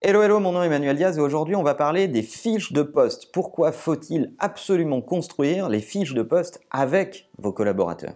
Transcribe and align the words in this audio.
Hello 0.00 0.22
hello, 0.22 0.38
mon 0.38 0.52
nom 0.52 0.62
est 0.62 0.66
Emmanuel 0.66 0.96
Diaz 0.96 1.18
et 1.18 1.20
aujourd'hui 1.20 1.56
on 1.56 1.64
va 1.64 1.74
parler 1.74 2.06
des 2.06 2.22
fiches 2.22 2.72
de 2.72 2.82
poste. 2.82 3.32
Pourquoi 3.32 3.72
faut-il 3.72 4.32
absolument 4.38 5.00
construire 5.00 5.68
les 5.68 5.80
fiches 5.80 6.14
de 6.14 6.22
poste 6.22 6.60
avec 6.70 7.28
vos 7.36 7.52
collaborateurs? 7.52 8.14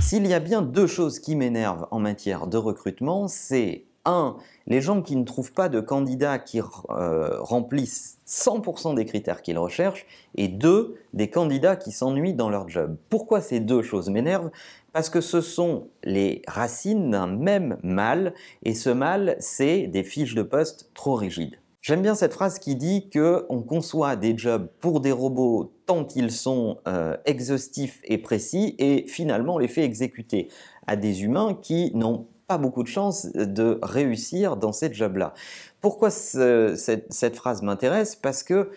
S'il 0.00 0.28
y 0.28 0.32
a 0.32 0.38
bien 0.38 0.62
deux 0.62 0.86
choses 0.86 1.18
qui 1.18 1.34
m'énervent 1.34 1.88
en 1.90 1.98
matière 1.98 2.46
de 2.46 2.56
recrutement, 2.56 3.26
c'est 3.26 3.87
1. 4.08 4.36
Les 4.66 4.80
gens 4.80 5.02
qui 5.02 5.16
ne 5.16 5.24
trouvent 5.24 5.52
pas 5.52 5.68
de 5.68 5.80
candidats 5.80 6.38
qui 6.38 6.60
euh, 6.60 7.40
remplissent 7.40 8.18
100% 8.26 8.94
des 8.94 9.04
critères 9.04 9.42
qu'ils 9.42 9.58
recherchent, 9.58 10.06
et 10.34 10.48
2. 10.48 10.96
Des 11.14 11.30
candidats 11.30 11.76
qui 11.76 11.92
s'ennuient 11.92 12.34
dans 12.34 12.50
leur 12.50 12.68
job. 12.68 12.96
Pourquoi 13.08 13.40
ces 13.40 13.60
deux 13.60 13.82
choses 13.82 14.10
m'énervent? 14.10 14.50
Parce 14.92 15.10
que 15.10 15.20
ce 15.20 15.40
sont 15.40 15.88
les 16.02 16.42
racines 16.48 17.10
d'un 17.10 17.26
même 17.26 17.78
mal, 17.82 18.34
et 18.64 18.74
ce 18.74 18.90
mal, 18.90 19.36
c'est 19.38 19.86
des 19.86 20.02
fiches 20.02 20.34
de 20.34 20.42
poste 20.42 20.90
trop 20.94 21.14
rigides. 21.14 21.56
J'aime 21.80 22.02
bien 22.02 22.14
cette 22.14 22.32
phrase 22.32 22.58
qui 22.58 22.74
dit 22.74 23.08
que 23.08 23.46
on 23.48 23.62
conçoit 23.62 24.16
des 24.16 24.36
jobs 24.36 24.68
pour 24.80 25.00
des 25.00 25.12
robots 25.12 25.72
tant 25.86 26.04
qu'ils 26.04 26.32
sont 26.32 26.78
euh, 26.88 27.16
exhaustifs 27.24 28.00
et 28.04 28.18
précis, 28.18 28.74
et 28.78 29.06
finalement 29.06 29.58
les 29.58 29.68
fait 29.68 29.84
exécuter 29.84 30.48
à 30.86 30.96
des 30.96 31.22
humains 31.22 31.56
qui 31.60 31.92
n'ont 31.94 32.26
pas 32.48 32.58
beaucoup 32.58 32.82
de 32.82 32.88
chances 32.88 33.30
de 33.32 33.78
réussir 33.82 34.56
dans 34.56 34.72
cette 34.72 34.94
job-là. 34.94 35.34
Pourquoi 35.82 36.10
cette, 36.10 37.36
phrase 37.36 37.62
m'intéresse? 37.62 38.16
Parce 38.16 38.42
que 38.42 38.70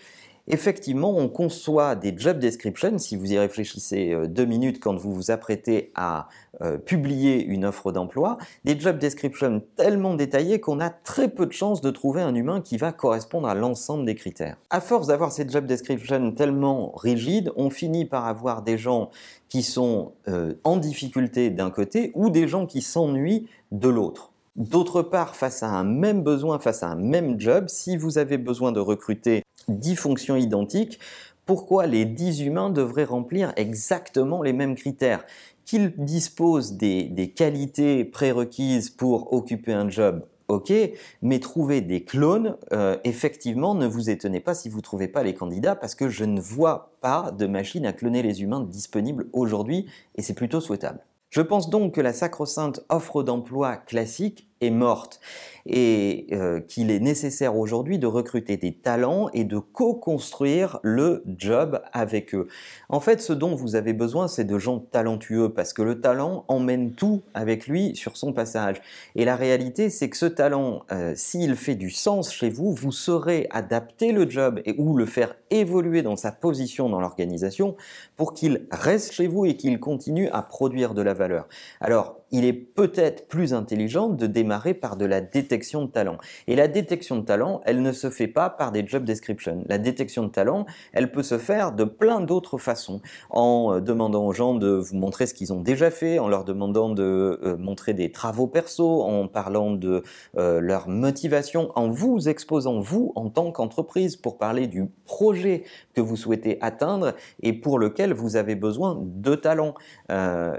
effectivement, 0.47 1.15
on 1.17 1.29
conçoit 1.29 1.95
des 1.95 2.13
job 2.17 2.39
descriptions, 2.39 2.97
si 2.97 3.15
vous 3.15 3.33
y 3.33 3.39
réfléchissez 3.39 4.11
euh, 4.13 4.27
deux 4.27 4.45
minutes 4.45 4.79
quand 4.79 4.95
vous 4.95 5.13
vous 5.13 5.31
apprêtez 5.31 5.91
à 5.95 6.27
euh, 6.61 6.77
publier 6.77 7.43
une 7.43 7.65
offre 7.65 7.91
d'emploi, 7.91 8.37
des 8.65 8.79
job 8.79 8.97
descriptions 8.99 9.61
tellement 9.75 10.15
détaillées 10.15 10.59
qu'on 10.59 10.79
a 10.79 10.89
très 10.89 11.29
peu 11.29 11.45
de 11.45 11.53
chances 11.53 11.81
de 11.81 11.89
trouver 11.91 12.21
un 12.21 12.35
humain 12.35 12.61
qui 12.61 12.77
va 12.77 12.91
correspondre 12.91 13.47
à 13.47 13.55
l'ensemble 13.55 14.05
des 14.05 14.15
critères. 14.15 14.57
À 14.69 14.81
force 14.81 15.07
d'avoir 15.07 15.31
ces 15.31 15.47
job 15.47 15.65
descriptions 15.65 16.31
tellement 16.31 16.91
rigides, 16.91 17.51
on 17.55 17.69
finit 17.69 18.05
par 18.05 18.25
avoir 18.27 18.61
des 18.61 18.77
gens 18.77 19.09
qui 19.49 19.63
sont 19.63 20.13
euh, 20.27 20.53
en 20.63 20.77
difficulté 20.77 21.49
d'un 21.49 21.71
côté 21.71 22.11
ou 22.15 22.29
des 22.29 22.47
gens 22.47 22.65
qui 22.65 22.81
s'ennuient 22.81 23.47
de 23.71 23.89
l'autre. 23.89 24.30
D'autre 24.57 25.01
part, 25.01 25.37
face 25.37 25.63
à 25.63 25.69
un 25.69 25.85
même 25.85 26.23
besoin, 26.23 26.59
face 26.59 26.83
à 26.83 26.89
un 26.89 26.95
même 26.95 27.39
job, 27.39 27.65
si 27.69 27.95
vous 27.95 28.17
avez 28.17 28.37
besoin 28.37 28.73
de 28.73 28.81
recruter 28.81 29.43
10 29.69 29.95
fonctions 29.95 30.35
identiques, 30.35 30.99
pourquoi 31.45 31.87
les 31.87 32.03
10 32.03 32.41
humains 32.41 32.69
devraient 32.69 33.05
remplir 33.05 33.53
exactement 33.55 34.41
les 34.41 34.51
mêmes 34.51 34.75
critères? 34.75 35.25
Qu'ils 35.63 35.93
disposent 35.95 36.73
des, 36.73 37.33
qualités 37.33 38.03
prérequises 38.03 38.89
pour 38.89 39.31
occuper 39.31 39.71
un 39.71 39.89
job, 39.89 40.25
ok, 40.49 40.73
mais 41.21 41.39
trouver 41.39 41.79
des 41.79 42.03
clones, 42.03 42.57
euh, 42.73 42.97
effectivement, 43.05 43.73
ne 43.73 43.87
vous 43.87 44.09
étonnez 44.09 44.41
pas 44.41 44.53
si 44.53 44.67
vous 44.67 44.77
ne 44.77 44.83
trouvez 44.83 45.07
pas 45.07 45.23
les 45.23 45.33
candidats, 45.33 45.75
parce 45.75 45.95
que 45.95 46.09
je 46.09 46.25
ne 46.25 46.41
vois 46.41 46.91
pas 46.99 47.31
de 47.31 47.47
machine 47.47 47.85
à 47.85 47.93
cloner 47.93 48.21
les 48.21 48.41
humains 48.41 48.61
disponible 48.61 49.27
aujourd'hui, 49.31 49.87
et 50.15 50.21
c'est 50.21 50.33
plutôt 50.33 50.59
souhaitable. 50.59 50.99
Je 51.31 51.39
pense 51.41 51.69
donc 51.69 51.95
que 51.95 52.01
la 52.01 52.11
sacro-sainte 52.11 52.81
offre 52.89 53.23
d'emploi 53.23 53.77
classique 53.77 54.50
est 54.61 54.69
morte 54.69 55.19
et 55.65 56.27
euh, 56.31 56.59
qu'il 56.59 56.91
est 56.91 56.99
nécessaire 56.99 57.55
aujourd'hui 57.55 57.99
de 57.99 58.07
recruter 58.07 58.57
des 58.57 58.73
talents 58.73 59.29
et 59.33 59.43
de 59.43 59.59
co-construire 59.59 60.79
le 60.83 61.23
job 61.37 61.81
avec 61.93 62.33
eux. 62.33 62.47
En 62.89 62.99
fait, 62.99 63.21
ce 63.21 63.33
dont 63.33 63.55
vous 63.55 63.75
avez 63.75 63.93
besoin, 63.93 64.27
c'est 64.27 64.43
de 64.43 64.57
gens 64.57 64.79
talentueux 64.79 65.53
parce 65.53 65.73
que 65.73 65.81
le 65.81 66.01
talent 66.01 66.45
emmène 66.47 66.93
tout 66.93 67.21
avec 67.33 67.67
lui 67.67 67.95
sur 67.95 68.17
son 68.17 68.33
passage. 68.33 68.81
Et 69.15 69.25
la 69.25 69.35
réalité, 69.35 69.89
c'est 69.89 70.09
que 70.09 70.17
ce 70.17 70.25
talent, 70.25 70.83
euh, 70.91 71.13
s'il 71.15 71.55
fait 71.55 71.75
du 71.75 71.89
sens 71.89 72.33
chez 72.33 72.49
vous, 72.49 72.73
vous 72.73 72.91
saurez 72.91 73.47
adapter 73.51 74.11
le 74.11 74.29
job 74.29 74.61
et 74.65 74.75
ou 74.77 74.95
le 74.95 75.05
faire 75.05 75.35
évoluer 75.49 76.01
dans 76.01 76.15
sa 76.15 76.31
position 76.31 76.89
dans 76.89 77.01
l'organisation 77.01 77.75
pour 78.15 78.33
qu'il 78.33 78.65
reste 78.71 79.11
chez 79.11 79.27
vous 79.27 79.45
et 79.45 79.55
qu'il 79.55 79.79
continue 79.79 80.29
à 80.29 80.41
produire 80.41 80.93
de 80.93 81.01
la 81.01 81.13
valeur. 81.13 81.47
Alors, 81.79 82.20
il 82.31 82.45
est 82.45 82.53
peut-être 82.53 83.27
plus 83.27 83.53
intelligent 83.53 84.09
de 84.09 84.25
démarrer 84.25 84.73
par 84.73 84.95
de 84.95 85.05
la 85.05 85.21
détection 85.21 85.85
de 85.85 85.91
talent. 85.91 86.17
Et 86.47 86.55
la 86.55 86.67
détection 86.67 87.17
de 87.17 87.25
talent, 87.25 87.61
elle 87.65 87.81
ne 87.81 87.91
se 87.91 88.09
fait 88.09 88.27
pas 88.27 88.49
par 88.49 88.71
des 88.71 88.85
job 88.87 89.03
descriptions. 89.03 89.63
La 89.67 89.77
détection 89.77 90.23
de 90.23 90.29
talent, 90.29 90.65
elle 90.93 91.11
peut 91.11 91.23
se 91.23 91.37
faire 91.37 91.73
de 91.73 91.83
plein 91.83 92.21
d'autres 92.21 92.57
façons, 92.57 93.01
en 93.29 93.73
euh, 93.75 93.79
demandant 93.81 94.25
aux 94.25 94.33
gens 94.33 94.55
de 94.55 94.69
vous 94.69 94.95
montrer 94.95 95.27
ce 95.27 95.33
qu'ils 95.33 95.51
ont 95.53 95.61
déjà 95.61 95.91
fait, 95.91 96.19
en 96.19 96.27
leur 96.27 96.45
demandant 96.45 96.89
de 96.89 97.39
euh, 97.43 97.57
montrer 97.57 97.93
des 97.93 98.11
travaux 98.11 98.47
perso, 98.47 99.01
en 99.03 99.27
parlant 99.27 99.71
de 99.71 100.03
euh, 100.37 100.59
leur 100.61 100.87
motivation, 100.87 101.71
en 101.75 101.89
vous 101.89 102.29
exposant 102.29 102.79
vous 102.79 103.11
en 103.15 103.29
tant 103.29 103.51
qu'entreprise 103.51 104.15
pour 104.15 104.37
parler 104.37 104.67
du 104.67 104.85
projet 105.05 105.63
que 105.93 106.01
vous 106.01 106.15
souhaitez 106.15 106.57
atteindre 106.61 107.13
et 107.41 107.53
pour 107.53 107.77
lequel 107.77 108.13
vous 108.13 108.35
avez 108.35 108.55
besoin 108.55 108.97
de 109.01 109.35
talent. 109.35 109.73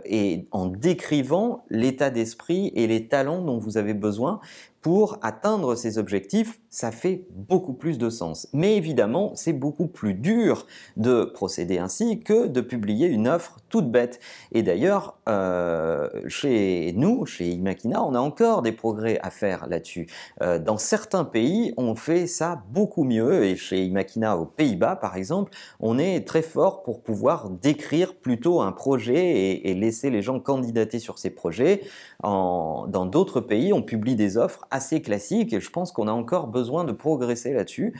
et 0.04 0.46
en 0.50 0.66
décrivant 0.66 1.61
l'état 1.70 2.10
d'esprit 2.10 2.72
et 2.74 2.86
les 2.86 3.08
talents 3.08 3.42
dont 3.42 3.58
vous 3.58 3.76
avez 3.76 3.94
besoin 3.94 4.40
pour 4.82 5.18
atteindre 5.22 5.76
ces 5.76 5.96
objectifs, 5.96 6.60
ça 6.68 6.90
fait 6.90 7.26
beaucoup 7.30 7.72
plus 7.72 7.98
de 7.98 8.10
sens. 8.10 8.48
Mais 8.52 8.76
évidemment, 8.76 9.32
c'est 9.36 9.52
beaucoup 9.52 9.86
plus 9.86 10.14
dur 10.14 10.66
de 10.96 11.24
procéder 11.24 11.78
ainsi 11.78 12.18
que 12.18 12.48
de 12.48 12.60
publier 12.60 13.06
une 13.06 13.28
offre 13.28 13.58
toute 13.68 13.90
bête. 13.90 14.18
Et 14.50 14.64
d'ailleurs, 14.64 15.18
euh, 15.28 16.08
chez 16.26 16.92
nous, 16.96 17.26
chez 17.26 17.48
Imakina, 17.50 18.02
on 18.02 18.14
a 18.14 18.18
encore 18.18 18.62
des 18.62 18.72
progrès 18.72 19.20
à 19.22 19.30
faire 19.30 19.68
là-dessus. 19.68 20.08
Euh, 20.42 20.58
dans 20.58 20.78
certains 20.78 21.24
pays, 21.24 21.72
on 21.76 21.94
fait 21.94 22.26
ça 22.26 22.64
beaucoup 22.70 23.04
mieux. 23.04 23.44
Et 23.44 23.54
chez 23.54 23.84
Imakina 23.84 24.36
aux 24.36 24.46
Pays-Bas, 24.46 24.96
par 24.96 25.16
exemple, 25.16 25.52
on 25.78 25.98
est 25.98 26.26
très 26.26 26.42
fort 26.42 26.82
pour 26.82 27.02
pouvoir 27.02 27.50
décrire 27.50 28.16
plutôt 28.16 28.60
un 28.60 28.72
projet 28.72 29.60
et, 29.64 29.74
laisser 29.74 30.10
les 30.10 30.22
gens 30.22 30.38
candidater 30.38 30.98
sur 30.98 31.18
ces 31.18 31.30
projets. 31.30 31.82
dans 32.22 33.06
d'autres 33.10 33.40
pays, 33.40 33.72
on 33.72 33.82
publie 33.82 34.16
des 34.16 34.36
offres 34.36 34.66
assez 34.72 35.02
classique 35.02 35.52
et 35.52 35.60
je 35.60 35.70
pense 35.70 35.92
qu'on 35.92 36.08
a 36.08 36.12
encore 36.12 36.48
besoin 36.48 36.84
de 36.84 36.92
progresser 36.92 37.52
là-dessus. 37.52 37.94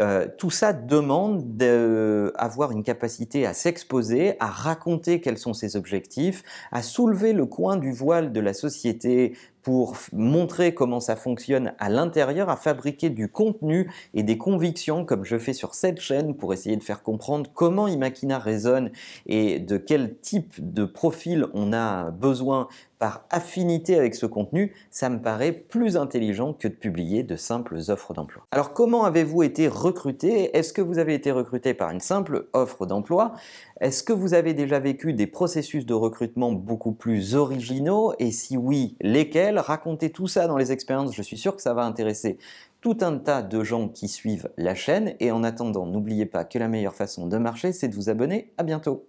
Euh, 0.00 0.26
tout 0.38 0.50
ça 0.50 0.72
demande 0.72 1.56
d'avoir 1.56 2.72
une 2.72 2.82
capacité 2.82 3.46
à 3.46 3.52
s'exposer, 3.52 4.36
à 4.40 4.46
raconter 4.46 5.20
quels 5.20 5.38
sont 5.38 5.52
ses 5.52 5.76
objectifs, 5.76 6.42
à 6.70 6.82
soulever 6.82 7.32
le 7.32 7.46
coin 7.46 7.76
du 7.76 7.92
voile 7.92 8.32
de 8.32 8.40
la 8.40 8.54
société 8.54 9.36
pour 9.62 9.96
montrer 10.12 10.74
comment 10.74 11.00
ça 11.00 11.16
fonctionne 11.16 11.74
à 11.78 11.88
l'intérieur, 11.88 12.48
à 12.48 12.56
fabriquer 12.56 13.10
du 13.10 13.28
contenu 13.28 13.90
et 14.14 14.22
des 14.22 14.38
convictions 14.38 15.04
comme 15.04 15.24
je 15.24 15.38
fais 15.38 15.52
sur 15.52 15.74
cette 15.74 16.00
chaîne 16.00 16.34
pour 16.34 16.52
essayer 16.52 16.76
de 16.76 16.82
faire 16.82 17.02
comprendre 17.02 17.50
comment 17.54 17.88
Imakina 17.88 18.38
résonne 18.38 18.90
et 19.26 19.58
de 19.58 19.76
quel 19.76 20.18
type 20.18 20.54
de 20.58 20.84
profil 20.84 21.46
on 21.54 21.72
a 21.72 22.10
besoin 22.10 22.68
par 23.02 23.26
affinité 23.30 23.98
avec 23.98 24.14
ce 24.14 24.26
contenu, 24.26 24.72
ça 24.92 25.08
me 25.10 25.20
paraît 25.20 25.50
plus 25.50 25.96
intelligent 25.96 26.52
que 26.52 26.68
de 26.68 26.72
publier 26.72 27.24
de 27.24 27.34
simples 27.34 27.78
offres 27.88 28.14
d'emploi. 28.14 28.46
Alors 28.52 28.72
comment 28.72 29.02
avez-vous 29.02 29.42
été 29.42 29.66
recruté? 29.66 30.56
Est-ce 30.56 30.72
que 30.72 30.82
vous 30.82 31.00
avez 31.00 31.14
été 31.14 31.32
recruté 31.32 31.74
par 31.74 31.90
une 31.90 31.98
simple 31.98 32.46
offre 32.52 32.86
d'emploi? 32.86 33.32
Est-ce 33.80 34.04
que 34.04 34.12
vous 34.12 34.34
avez 34.34 34.54
déjà 34.54 34.78
vécu 34.78 35.14
des 35.14 35.26
processus 35.26 35.84
de 35.84 35.94
recrutement 35.94 36.52
beaucoup 36.52 36.92
plus 36.92 37.34
originaux? 37.34 38.14
Et 38.20 38.30
si 38.30 38.56
oui, 38.56 38.96
lesquels? 39.00 39.51
Racontez 39.58 40.10
tout 40.10 40.26
ça 40.26 40.46
dans 40.46 40.56
les 40.56 40.72
expériences, 40.72 41.14
je 41.14 41.22
suis 41.22 41.38
sûr 41.38 41.56
que 41.56 41.62
ça 41.62 41.74
va 41.74 41.84
intéresser 41.84 42.38
tout 42.80 42.98
un 43.00 43.18
tas 43.18 43.42
de 43.42 43.62
gens 43.62 43.88
qui 43.88 44.08
suivent 44.08 44.50
la 44.56 44.74
chaîne. 44.74 45.14
Et 45.20 45.30
en 45.30 45.44
attendant, 45.44 45.86
n'oubliez 45.86 46.26
pas 46.26 46.44
que 46.44 46.58
la 46.58 46.68
meilleure 46.68 46.94
façon 46.94 47.26
de 47.26 47.38
marcher, 47.38 47.72
c'est 47.72 47.88
de 47.88 47.94
vous 47.94 48.10
abonner. 48.10 48.52
À 48.58 48.62
bientôt 48.62 49.06